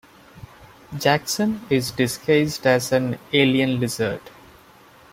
[0.97, 4.19] Jackson is disguised as an alien lizard.